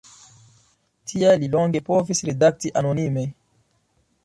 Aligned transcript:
Tial 1.11 1.37
li 1.43 1.51
longe 1.57 1.83
povis 1.91 2.23
redakti 2.31 2.75
anonime. 2.83 3.29